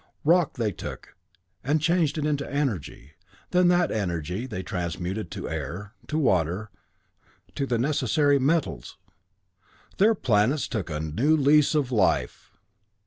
[0.25, 1.15] Rock they took,
[1.63, 3.11] and changed it to energy,
[3.51, 6.71] then that energy they transmuted to air, to water,
[7.53, 8.97] to the necessary metals.
[9.99, 12.51] Their planets took a new lease of life!